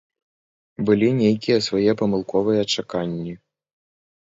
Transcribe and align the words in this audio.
Былі 0.87 1.07
нейкія 1.21 1.57
свае 1.67 1.91
памылковыя 2.03 2.67
чаканні. 2.77 3.33